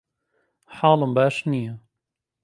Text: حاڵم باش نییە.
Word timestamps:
حاڵم 0.77 1.11
باش 1.17 1.35
نییە. 1.51 1.73